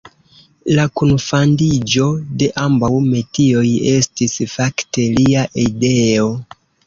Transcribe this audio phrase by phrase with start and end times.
[0.77, 2.07] La kunfandiĝo
[2.43, 6.27] de ambaŭ metioj estis fakte lia ideo.